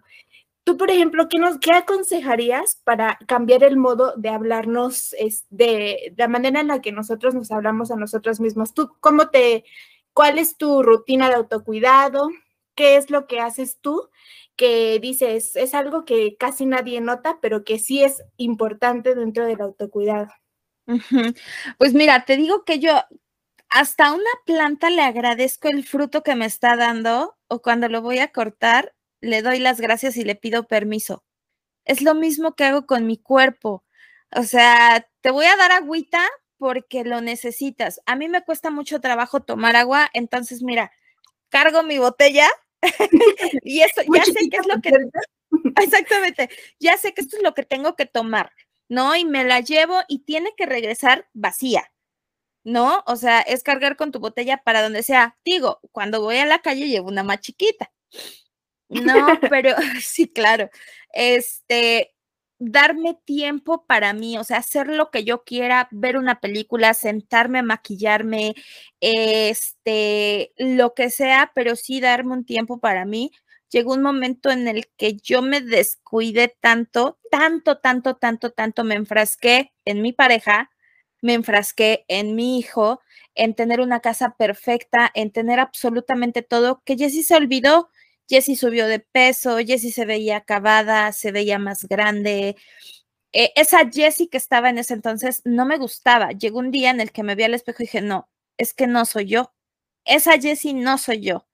[0.62, 6.12] Tú, por ejemplo, ¿qué, nos, ¿qué aconsejarías para cambiar el modo de hablarnos, es, de,
[6.12, 8.72] de la manera en la que nosotros nos hablamos a nosotros mismos?
[8.72, 9.64] ¿Tú cómo te
[10.12, 12.28] ¿Cuál es tu rutina de autocuidado?
[12.74, 14.10] ¿Qué es lo que haces tú?
[14.56, 19.60] Que dices, es algo que casi nadie nota, pero que sí es importante dentro del
[19.60, 20.28] autocuidado.
[21.78, 22.92] Pues mira, te digo que yo
[23.68, 28.18] hasta una planta le agradezco el fruto que me está dando o cuando lo voy
[28.18, 31.24] a cortar, le doy las gracias y le pido permiso.
[31.84, 33.84] Es lo mismo que hago con mi cuerpo.
[34.36, 36.24] O sea, te voy a dar agüita,
[36.60, 38.02] porque lo necesitas.
[38.04, 40.92] A mí me cuesta mucho trabajo tomar agua, entonces mira,
[41.48, 42.46] cargo mi botella
[43.64, 44.92] y eso ya sé que es lo que
[45.82, 48.52] exactamente, ya sé que esto es lo que tengo que tomar,
[48.90, 49.16] ¿no?
[49.16, 51.90] Y me la llevo y tiene que regresar vacía.
[52.62, 53.02] ¿No?
[53.06, 55.38] O sea, es cargar con tu botella para donde sea.
[55.46, 57.90] Digo, cuando voy a la calle llevo una más chiquita.
[58.90, 59.14] No,
[59.50, 60.68] pero sí, claro.
[61.14, 62.14] Este,
[62.60, 67.60] darme tiempo para mí, o sea, hacer lo que yo quiera, ver una película, sentarme
[67.60, 68.54] a maquillarme,
[69.00, 73.32] este, lo que sea, pero sí darme un tiempo para mí.
[73.70, 78.94] Llegó un momento en el que yo me descuidé tanto, tanto, tanto, tanto, tanto, me
[78.96, 80.70] enfrasqué en mi pareja,
[81.22, 83.00] me enfrasqué en mi hijo,
[83.34, 87.88] en tener una casa perfecta, en tener absolutamente todo, que Jessie se olvidó
[88.30, 92.56] Jessie subió de peso, Jessie se veía acabada, se veía más grande.
[93.32, 96.30] Eh, esa Jessie que estaba en ese entonces no me gustaba.
[96.30, 98.86] Llegó un día en el que me vi al espejo y dije, no, es que
[98.86, 99.52] no soy yo.
[100.04, 101.48] Esa Jessie no soy yo.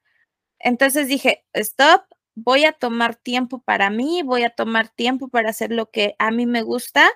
[0.59, 2.03] Entonces dije, stop,
[2.35, 6.31] voy a tomar tiempo para mí, voy a tomar tiempo para hacer lo que a
[6.31, 7.11] mí me gusta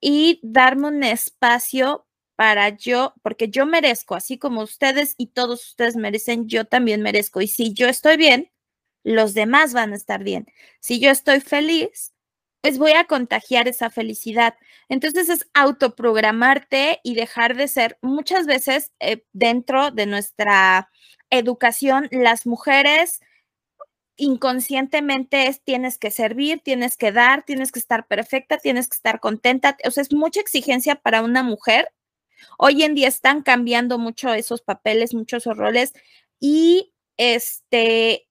[0.00, 5.96] y darme un espacio para yo, porque yo merezco, así como ustedes y todos ustedes
[5.96, 7.42] merecen, yo también merezco.
[7.42, 8.50] Y si yo estoy bien,
[9.04, 10.46] los demás van a estar bien.
[10.80, 12.12] Si yo estoy feliz,
[12.60, 14.54] pues voy a contagiar esa felicidad.
[14.88, 20.90] Entonces es autoprogramarte y dejar de ser muchas veces eh, dentro de nuestra
[21.30, 23.20] educación, las mujeres
[24.16, 29.18] inconscientemente es tienes que servir, tienes que dar, tienes que estar perfecta, tienes que estar
[29.18, 29.78] contenta.
[29.84, 31.90] O sea, es mucha exigencia para una mujer.
[32.58, 35.94] Hoy en día están cambiando mucho esos papeles, muchos roles
[36.38, 38.26] y este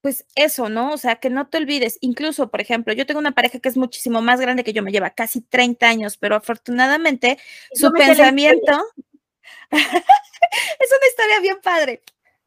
[0.00, 0.92] pues eso, ¿no?
[0.92, 1.98] O sea, que no te olvides.
[2.00, 4.92] Incluso, por ejemplo, yo tengo una pareja que es muchísimo más grande que yo, me
[4.92, 7.38] lleva casi 30 años, pero afortunadamente
[7.72, 8.72] su pensamiento
[9.70, 12.02] es una historia bien padre.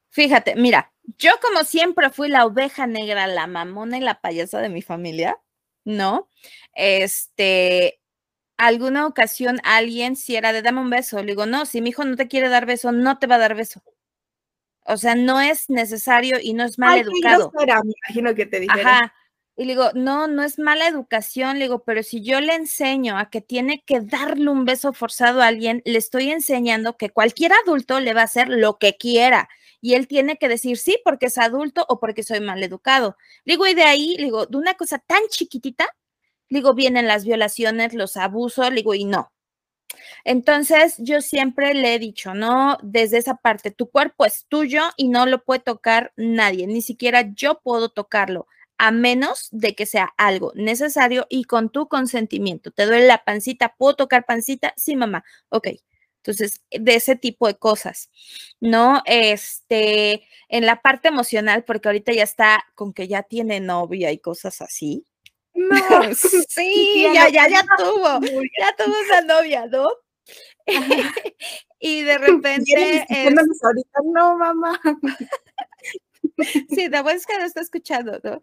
[0.10, 4.70] Fíjate, mira, yo como siempre fui la oveja negra, la mamona y la payasa de
[4.70, 5.38] mi familia,
[5.84, 6.30] ¿no?
[6.74, 8.02] Este,
[8.58, 12.06] alguna ocasión alguien si era de dame un beso, le digo, no, si mi hijo
[12.06, 13.84] no te quiere dar beso, no te va a dar beso.
[14.86, 17.52] O sea, no es necesario y no es mal educado.
[17.54, 18.82] me imagino que te dije.
[18.82, 19.14] Ajá.
[19.58, 23.18] Y le digo, no, no es mala educación, le digo, pero si yo le enseño
[23.18, 27.52] a que tiene que darle un beso forzado a alguien, le estoy enseñando que cualquier
[27.54, 29.50] adulto le va a hacer lo que quiera
[29.82, 33.18] y él tiene que decir sí porque es adulto o porque soy mal educado.
[33.44, 35.88] Le digo, y de ahí, le digo, de una cosa tan chiquitita,
[36.50, 39.34] le digo, vienen las violaciones, los abusos, le digo, y no,
[40.24, 42.78] entonces, yo siempre le he dicho, ¿no?
[42.84, 47.32] Desde esa parte, tu cuerpo es tuyo y no lo puede tocar nadie, ni siquiera
[47.34, 52.72] yo puedo tocarlo, a menos de que sea algo necesario y con tu consentimiento.
[52.72, 53.76] ¿Te duele la pancita?
[53.78, 54.74] ¿Puedo tocar pancita?
[54.78, 55.24] Sí, mamá.
[55.50, 55.68] Ok.
[56.24, 58.12] Entonces, de ese tipo de cosas,
[58.60, 59.02] ¿no?
[59.06, 64.20] Este, en la parte emocional, porque ahorita ya está con que ya tiene novia y
[64.20, 65.06] cosas así,
[65.70, 66.14] no.
[66.16, 68.20] sí, ya, ya, ya tuvo,
[68.60, 69.90] ya tuvo esa novia, ¿no?
[71.80, 73.06] y de repente.
[73.64, 74.80] ahorita, no, mamá.
[76.70, 78.42] sí, de es que lo está escuchando, ¿no?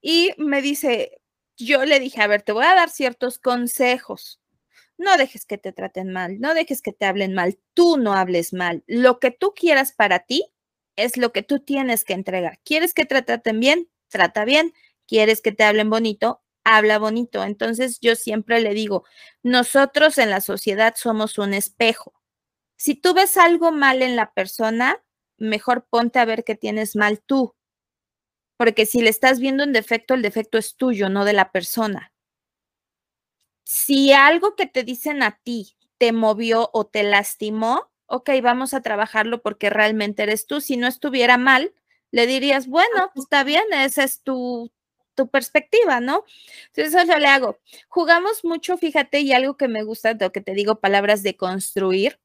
[0.00, 1.20] Y me dice,
[1.56, 4.40] yo le dije, a ver, te voy a dar ciertos consejos.
[4.98, 8.52] No dejes que te traten mal, no dejes que te hablen mal, tú no hables
[8.52, 8.84] mal.
[8.86, 10.52] Lo que tú quieras para ti
[10.96, 12.58] es lo que tú tienes que entregar.
[12.64, 13.88] ¿Quieres que te traten bien?
[14.08, 14.74] Trata bien.
[15.06, 16.42] ¿Quieres que te hablen bonito?
[16.64, 17.44] Habla bonito.
[17.44, 19.04] Entonces yo siempre le digo,
[19.42, 22.14] nosotros en la sociedad somos un espejo.
[22.76, 25.02] Si tú ves algo mal en la persona,
[25.36, 27.54] mejor ponte a ver qué tienes mal tú.
[28.56, 32.12] Porque si le estás viendo un defecto, el defecto es tuyo, no de la persona.
[33.64, 38.82] Si algo que te dicen a ti te movió o te lastimó, ok, vamos a
[38.82, 40.60] trabajarlo porque realmente eres tú.
[40.60, 41.74] Si no estuviera mal,
[42.10, 44.72] le dirías, bueno, está bien, ese es tu,
[45.14, 46.24] tu perspectiva, ¿no?
[46.74, 47.58] Entonces, eso le hago.
[47.88, 52.18] Jugamos mucho, fíjate, y algo que me gusta, lo que te digo, palabras de construir,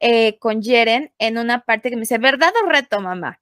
[0.00, 3.40] eh, con Jeren en una parte que me dice, ¿verdad o reto, mamá?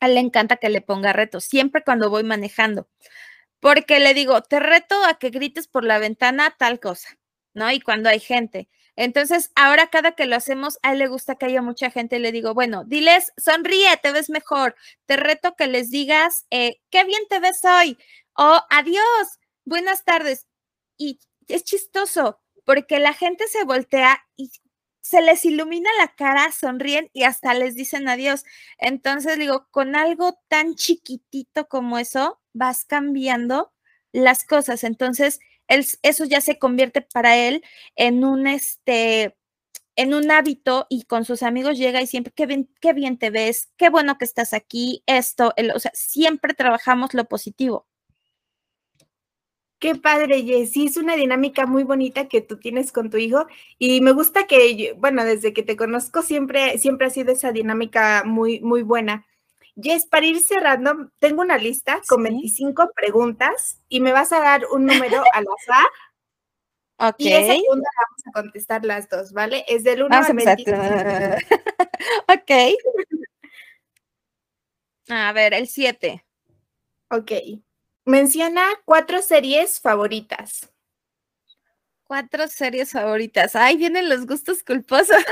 [0.00, 2.88] A él le encanta que le ponga reto, siempre cuando voy manejando,
[3.60, 7.18] porque le digo, te reto a que grites por la ventana tal cosa,
[7.54, 7.70] ¿no?
[7.70, 8.68] Y cuando hay gente.
[9.02, 12.30] Entonces, ahora cada que lo hacemos, a él le gusta que haya mucha gente, le
[12.30, 14.76] digo, bueno, diles, sonríe, te ves mejor.
[15.06, 17.98] Te reto que les digas, eh, qué bien te ves hoy.
[18.36, 20.46] O adiós, buenas tardes.
[20.96, 24.52] Y es chistoso porque la gente se voltea y
[25.00, 28.44] se les ilumina la cara, sonríen y hasta les dicen adiós.
[28.78, 33.72] Entonces, digo, con algo tan chiquitito como eso, vas cambiando
[34.12, 34.84] las cosas.
[34.84, 35.40] Entonces,
[36.02, 37.62] eso ya se convierte para él
[37.96, 39.36] en un, este,
[39.96, 43.30] en un hábito y con sus amigos llega y siempre, qué bien, qué bien te
[43.30, 47.86] ves, qué bueno que estás aquí, esto, o sea, siempre trabajamos lo positivo.
[49.82, 50.86] Qué padre, Jessy.
[50.86, 53.48] Es una dinámica muy bonita que tú tienes con tu hijo
[53.80, 58.22] y me gusta que, bueno, desde que te conozco siempre, siempre ha sido esa dinámica
[58.24, 59.26] muy, muy buena.
[59.76, 64.66] Jess, para ir cerrando, tengo una lista con 25 preguntas y me vas a dar
[64.70, 65.90] un número al azar.
[66.98, 67.16] Ok.
[67.18, 69.64] Y esa pregunta la vamos a contestar las dos, ¿vale?
[69.66, 70.70] Es del 1 al 25.
[72.28, 72.50] ok.
[75.08, 76.24] A ver, el 7.
[77.10, 77.32] Ok.
[78.04, 80.70] Menciona cuatro series favoritas.
[82.04, 83.56] Cuatro series favoritas.
[83.56, 85.22] Ay, vienen los gustos culposos.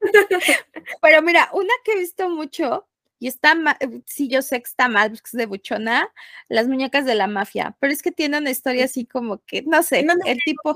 [1.02, 4.68] Pero mira, una que he visto mucho y está mal, eh, sí, yo sé que
[4.68, 6.08] está mal, porque es de buchona,
[6.48, 9.82] las muñecas de la mafia, pero es que tiene una historia así como que, no
[9.82, 10.74] sé, el tipo...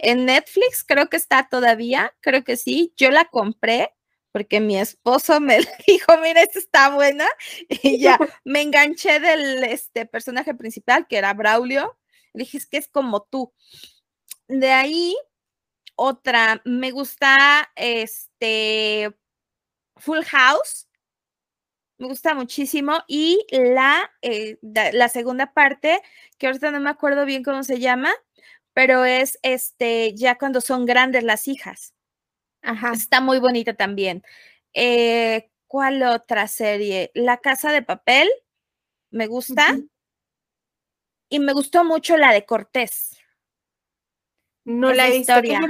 [0.00, 3.92] En Netflix creo que está todavía, creo que sí, yo la compré,
[4.30, 7.26] porque mi esposo me dijo, mira, esta está buena,
[7.68, 11.98] y ya me enganché del este, personaje principal, que era Braulio,
[12.32, 13.52] le dije, es que es como tú.
[14.46, 15.16] De ahí,
[15.96, 19.16] otra, me gusta este
[19.96, 20.87] Full House,
[21.98, 26.00] me gusta muchísimo, y la, eh, la segunda parte,
[26.38, 28.10] que ahorita no me acuerdo bien cómo se llama,
[28.72, 31.94] pero es este, ya cuando son grandes las hijas.
[32.62, 32.92] Ajá.
[32.92, 34.22] Está muy bonita también.
[34.72, 37.10] Eh, ¿Cuál otra serie?
[37.14, 38.28] La Casa de Papel,
[39.10, 39.76] me gusta.
[41.28, 43.18] Y me gustó mucho la de Cortés.
[44.64, 45.60] No la historia.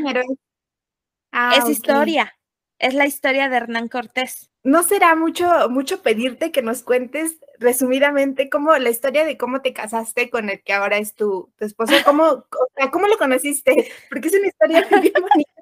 [1.33, 2.38] Ah, es historia.
[2.79, 4.51] Es la historia de Hernán Cortés.
[4.63, 9.73] ¿No será mucho, mucho pedirte que nos cuentes resumidamente cómo la historia de cómo te
[9.73, 11.95] casaste con el que ahora es tu, esposo?
[12.05, 12.45] ¿Cómo,
[12.93, 13.91] ¿Cómo lo conociste?
[14.09, 15.53] Porque es una historia bien bonita.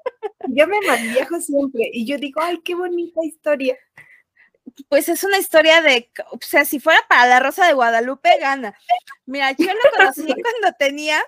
[0.47, 3.77] Yo me malviajo siempre y yo digo, ay, qué bonita historia.
[4.89, 8.77] Pues es una historia de, o sea, si fuera para la Rosa de Guadalupe, gana.
[9.25, 10.21] Mira, yo lo conocí
[10.61, 11.19] cuando tenía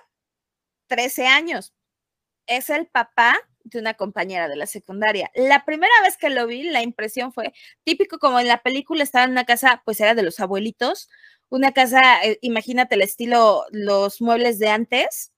[0.86, 1.74] 13 años.
[2.46, 5.30] Es el papá de una compañera de la secundaria.
[5.34, 7.52] La primera vez que lo vi, la impresión fue
[7.84, 11.08] típico como en la película estaba en una casa, pues era de los abuelitos,
[11.50, 15.32] una casa, eh, imagínate el estilo, los muebles de antes,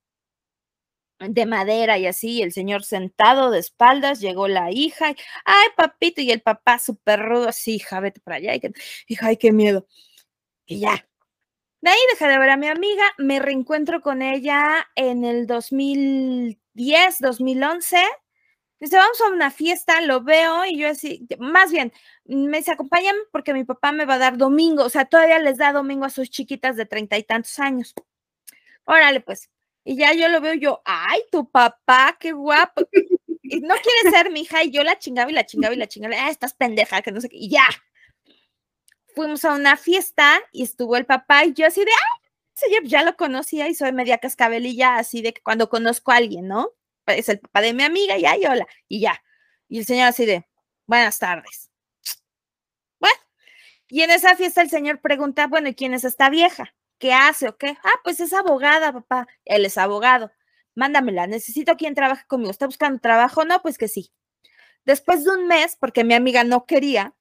[1.21, 6.21] de madera y así, el señor sentado de espaldas, llegó la hija, y, ay papito,
[6.21, 8.73] y el papá súper rudo, así, hija, vete para allá, que,
[9.07, 9.87] hija, ay, qué miedo.
[10.67, 11.07] Y ya.
[11.83, 17.99] De ahí de ver a mi amiga, me reencuentro con ella en el 2010, 2011,
[18.79, 21.93] Dice, vamos a una fiesta, lo veo y yo así, más bien,
[22.25, 25.59] me dice, acompáñame porque mi papá me va a dar domingo, o sea, todavía les
[25.59, 27.95] da domingo a sus chiquitas de treinta y tantos años.
[28.85, 29.51] Órale, pues.
[29.85, 32.89] Y ya yo lo veo yo, ay, tu papá, qué guapo.
[33.43, 35.87] Y no quiere ser mi hija y yo la chingaba y la chingaba y la
[35.89, 37.67] chingaba, ah, estás pendeja, que no sé qué, y ya.
[39.15, 43.17] Fuimos a una fiesta y estuvo el papá y yo así de, ay, ya lo
[43.17, 46.71] conocía y soy media cascabelilla así de que cuando conozco a alguien, ¿no?
[47.07, 49.23] es el papá de mi amiga, y ay, hola, y ya.
[49.69, 50.47] Y el señor así de,
[50.87, 51.71] buenas tardes.
[53.01, 53.17] Bueno,
[53.89, 56.75] y en esa fiesta el señor pregunta, bueno, ¿y quién es esta vieja?
[56.99, 57.77] ¿Qué hace o qué?
[57.83, 59.27] Ah, pues es abogada, papá.
[59.45, 60.31] Él es abogado.
[60.75, 62.51] Mándamela, necesito quien trabaje conmigo.
[62.51, 63.45] ¿Está buscando trabajo?
[63.45, 64.13] No, pues que sí.
[64.85, 67.15] Después de un mes, porque mi amiga no quería,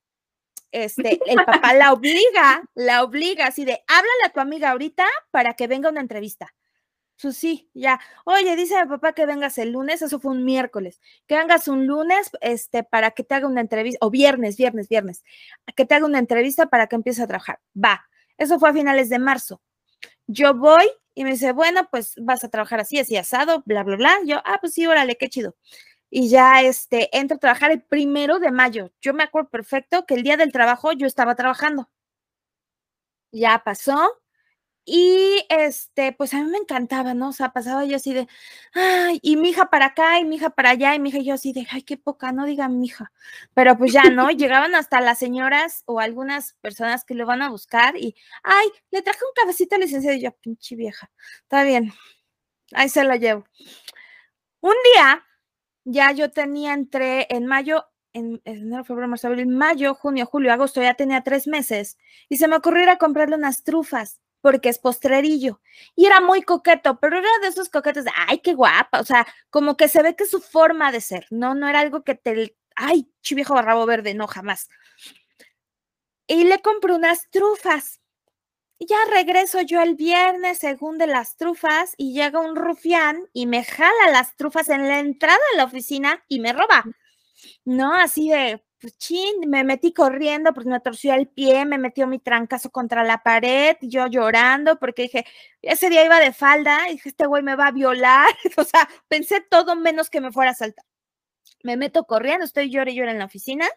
[0.71, 5.53] este, el papá la obliga, la obliga así de, háblale a tu amiga ahorita para
[5.53, 6.53] que venga una entrevista.
[7.21, 7.99] Pues sí, ya.
[8.25, 10.99] Oye, dice mi papá que vengas el lunes, eso fue un miércoles.
[11.27, 15.23] Que vengas un lunes, este, para que te haga una entrevista, o viernes, viernes, viernes,
[15.75, 17.59] que te haga una entrevista para que empieces a trabajar.
[17.75, 18.03] Va.
[18.37, 19.61] Eso fue a finales de marzo.
[20.25, 23.97] Yo voy y me dice, bueno, pues vas a trabajar así, así asado, bla, bla,
[23.97, 24.17] bla.
[24.25, 25.55] Yo, ah, pues sí, órale, qué chido.
[26.11, 28.91] Y ya, este, entro a trabajar el primero de mayo.
[29.01, 31.89] Yo me acuerdo perfecto que el día del trabajo yo estaba trabajando.
[33.31, 34.21] Ya pasó,
[34.83, 37.29] y este, pues a mí me encantaba, ¿no?
[37.29, 38.27] O sea, pasaba yo así de,
[38.73, 41.35] ay, y mi hija para acá, y mi hija para allá, y mi hija yo
[41.35, 43.11] así de, ay, qué poca, no diga mi hija.
[43.53, 44.31] Pero pues ya, ¿no?
[44.31, 49.01] Llegaban hasta las señoras o algunas personas que lo van a buscar y, ay, le
[49.03, 51.11] traje un cafecito al licenciado y yo, pinche vieja,
[51.43, 51.93] está bien,
[52.73, 53.45] ahí se lo llevo.
[54.61, 55.23] Un día,
[55.83, 60.81] ya yo tenía entre, en mayo, en enero, febrero, marzo, abril, mayo, junio, julio, agosto,
[60.81, 61.97] ya tenía tres meses,
[62.29, 65.61] y se me ocurrió ir a comprarle unas trufas porque es postrerillo.
[65.95, 69.25] Y era muy coqueto, pero era de esos coquetos de, ay, qué guapa, o sea,
[69.49, 72.57] como que se ve que su forma de ser, no, no era algo que te,
[72.75, 74.67] ay, chiviejo barrabo verde, no, jamás.
[76.27, 78.00] Y le compré unas trufas.
[78.81, 83.45] Y ya regreso yo el viernes según de las trufas y llega un rufián y
[83.45, 86.85] me jala las trufas en la entrada de la oficina y me roba.
[87.63, 92.07] No, así de, pues chin, me metí corriendo porque me torció el pie, me metió
[92.07, 95.25] mi trancazo contra la pared, yo llorando porque dije,
[95.61, 98.89] ese día iba de falda, y dije, este güey me va a violar, o sea,
[99.07, 100.85] pensé todo menos que me fuera a saltar.
[101.61, 103.69] Me meto corriendo, estoy llorando y llorando en la oficina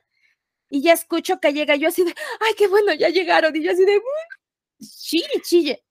[0.71, 3.71] y ya escucho que llega yo así de, ay, qué bueno, ya llegaron, y yo
[3.71, 4.01] así de,
[4.85, 5.85] chille, chille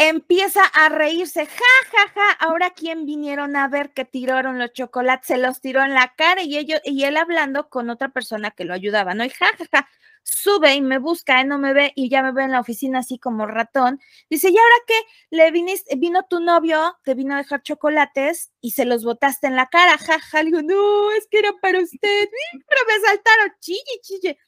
[0.00, 1.52] empieza a reírse, ja,
[1.92, 5.92] ja, ja, ahora quién vinieron a ver que tiraron los chocolates, se los tiró en
[5.92, 9.26] la cara y, ellos, y él hablando con otra persona que lo ayudaba, ¿no?
[9.26, 9.88] Y ja, ja, ja,
[10.22, 13.00] sube y me busca, él no me ve y ya me ve en la oficina
[13.00, 14.00] así como ratón.
[14.30, 14.94] Dice, ¿y ahora qué?
[15.30, 19.56] Le viniste, vino tu novio, te vino a dejar chocolates y se los botaste en
[19.56, 22.28] la cara, ja, ja, digo, no, es que era para usted,
[22.66, 24.38] pero me saltaron, chille, chille.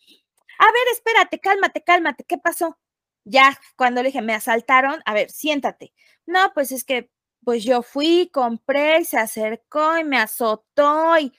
[0.62, 2.78] A ver, espérate, cálmate, cálmate, ¿qué pasó?
[3.24, 5.92] ya cuando le dije, me asaltaron, a ver, siéntate.
[6.26, 7.10] No, pues es que,
[7.44, 11.32] pues yo fui, compré, y se acercó y me azotó y,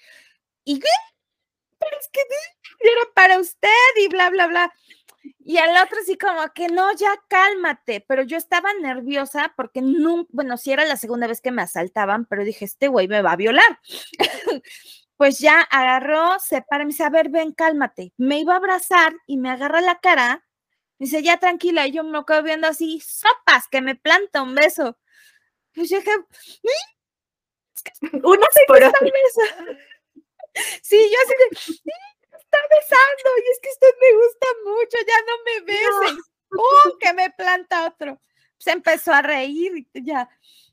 [0.65, 0.79] y
[1.79, 2.21] pero es que
[2.79, 3.69] era para usted
[4.01, 4.73] y bla, bla, bla.
[5.39, 10.27] Y el otro sí como que no, ya cálmate, pero yo estaba nerviosa porque no,
[10.29, 13.33] bueno, sí era la segunda vez que me asaltaban, pero dije, este güey me va
[13.33, 13.79] a violar.
[15.23, 18.11] pues ya agarró, se para, me dice, a ver, ven, cálmate.
[18.17, 20.45] Me iba a abrazar y me agarra la cara,
[20.99, 24.53] me dice, ya tranquila, y yo me quedo viendo así, sopas, que me planta un
[24.53, 24.99] beso.
[25.73, 26.11] Pues yo dije,
[28.21, 28.79] una por
[30.81, 31.47] Sí, yo así de,
[32.37, 36.17] está besando y es que usted me gusta mucho, ya no me besen.
[36.51, 36.97] ¡Uh!
[36.99, 38.21] Que me planta otro.
[38.57, 40.29] Se empezó a reír y ya,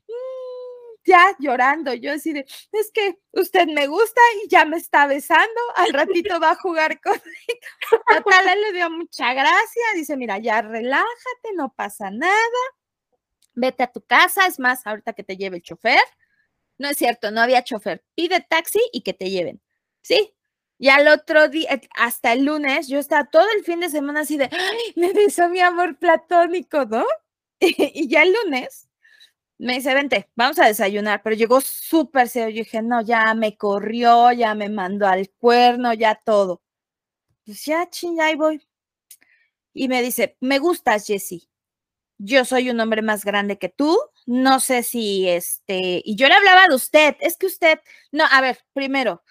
[1.05, 1.93] ya llorando.
[1.93, 6.39] Yo así de, es que usted me gusta y ya me está besando, al ratito
[6.39, 7.21] va a jugar conmigo.
[8.23, 12.33] Total, él le dio mucha gracia, dice, mira, ya relájate, no pasa nada,
[13.53, 16.01] vete a tu casa, es más, ahorita que te lleve el chofer.
[16.77, 18.03] No es cierto, no había chofer.
[18.15, 19.61] Pide taxi y que te lleven.
[20.01, 20.33] Sí,
[20.79, 24.21] y al otro día, eh, hasta el lunes, yo estaba todo el fin de semana
[24.21, 27.05] así de, Ay, me besó mi amor platónico, ¿no?
[27.59, 28.89] y ya el lunes
[29.61, 32.49] me dice, vente, vamos a desayunar, pero llegó súper serio.
[32.49, 36.63] Yo dije, no, ya me corrió, ya me mandó al cuerno, ya todo.
[37.45, 38.61] Pues ya, ching, ahí voy.
[39.73, 41.47] Y me dice, me gustas, Jessie.
[42.17, 43.97] Yo soy un hombre más grande que tú.
[44.25, 46.01] No sé si este.
[46.05, 47.15] Y yo le hablaba de usted.
[47.19, 47.79] Es que usted.
[48.11, 49.23] No, a ver, primero,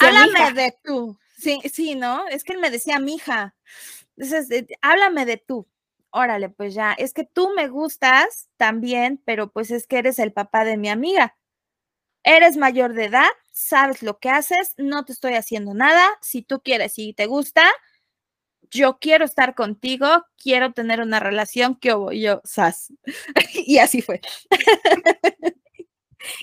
[0.00, 1.18] háblame de tú.
[1.36, 2.26] Sí, sí, ¿no?
[2.28, 3.54] Es que él me decía mija.
[4.16, 5.68] Entonces, háblame de tú.
[6.18, 10.32] Órale, pues ya, es que tú me gustas también, pero pues es que eres el
[10.32, 11.36] papá de mi amiga.
[12.24, 16.10] Eres mayor de edad, sabes lo que haces, no te estoy haciendo nada.
[16.20, 17.70] Si tú quieres y te gusta,
[18.68, 22.92] yo quiero estar contigo, quiero tener una relación, que yo, sas.
[23.54, 24.20] y así fue.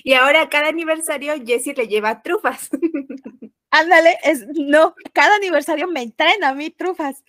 [0.02, 2.70] Y ahora cada aniversario Jessie le lleva trufas.
[3.70, 7.22] Ándale, es, no, cada aniversario me traen a mí trufas.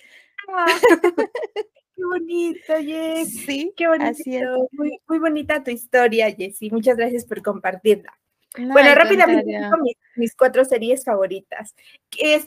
[1.97, 3.45] Qué bonito, Jessie.
[3.45, 4.69] Sí, qué bonito.
[4.71, 6.71] Muy, muy bonita tu historia, Jessie.
[6.71, 8.17] Muchas gracias por compartirla.
[8.55, 11.75] bueno, rápidamente mis, mis, cuatro series favoritas.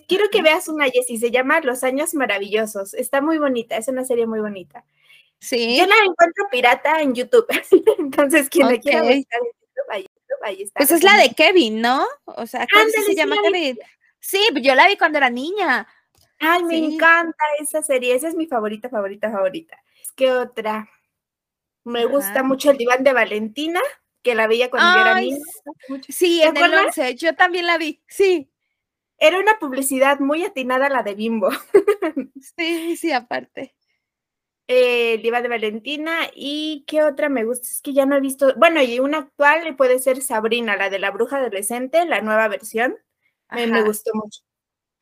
[0.09, 2.94] quiero que veas una, Jessie, se llama Los Años Maravillosos.
[2.94, 4.84] Está muy bonita, es una serie muy bonita.
[5.40, 5.76] Sí.
[5.76, 7.46] Yo la encuentro pirata en YouTube.
[7.98, 9.40] Entonces, quien la quiera buscar
[10.74, 12.07] pues es la de Kevin, ¿no?
[12.24, 13.78] O sea, ¿cómo se llama Kevin?
[14.18, 15.86] Sí, yo la vi cuando era niña.
[16.41, 18.14] Ay, me encanta esa serie.
[18.14, 19.78] Esa es mi favorita, favorita, favorita.
[20.16, 20.88] ¿Qué otra?
[21.84, 23.80] Me gusta mucho el diván de Valentina,
[24.22, 25.38] que la veía cuando yo era niña.
[26.09, 28.51] Sí, en el 11, yo también la vi, sí.
[29.18, 31.51] Era una publicidad muy atinada la de Bimbo.
[32.57, 33.74] sí, sí, aparte
[34.72, 38.55] eh, el de Valentina y qué otra me gusta, es que ya no he visto,
[38.57, 42.97] bueno, y una actual puede ser Sabrina, la de la bruja adolescente, la nueva versión,
[43.51, 44.43] me, gustó mucho.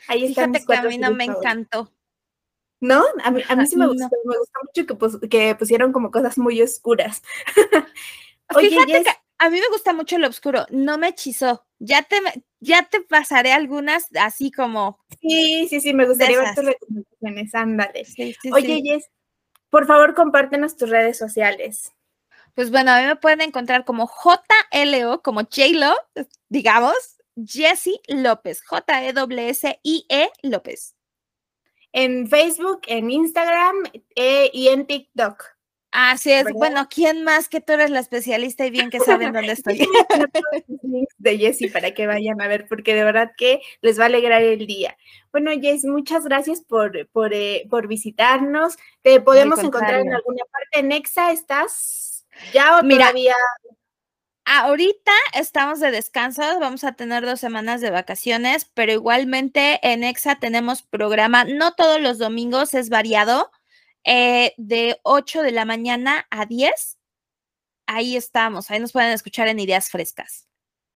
[0.06, 0.46] Ahí está.
[0.46, 1.92] Fíjate que a mí no me encantó.
[2.80, 3.04] ¿No?
[3.24, 6.38] A mí, a mí sí me gustó, me gustó mucho que, que, pusieron como cosas
[6.38, 7.22] muy oscuras.
[8.56, 11.64] Fíjate que a mí me gusta mucho lo oscuro, no me hechizó.
[11.78, 12.16] Ya te,
[12.60, 14.98] ya te pasaré algunas así como.
[15.20, 18.06] Sí, sí, sí, me gustaría ver tus recomendaciones, ándale.
[18.52, 19.08] Oye, Jess,
[19.70, 21.92] por favor, compártenos tus redes sociales.
[22.54, 25.94] Pues bueno, a mí me pueden encontrar como JLO, como JLO,
[26.48, 30.94] digamos, Jessie López, J-E-S-S-I-E -E López.
[31.92, 33.76] En Facebook, en Instagram
[34.14, 35.58] eh, y en TikTok.
[35.90, 36.44] Así es.
[36.52, 39.86] Bueno, ¿quién más que tú eres la especialista y bien que saben dónde estoy?
[41.18, 44.42] de Jessie para que vayan a ver, porque de verdad que les va a alegrar
[44.42, 44.96] el día.
[45.32, 48.76] Bueno, Jess, muchas gracias por, por, eh, por visitarnos.
[49.02, 50.80] ¿Te podemos encontrar en alguna parte?
[50.80, 53.34] ¿En Exa estás ya o Mira, todavía?
[54.50, 60.36] Ahorita estamos de descanso, vamos a tener dos semanas de vacaciones, pero igualmente en EXA
[60.36, 63.50] tenemos programa, no todos los domingos, es variado
[64.04, 66.98] eh, de 8 de la mañana a 10.
[67.86, 70.47] Ahí estamos, ahí nos pueden escuchar en Ideas Frescas.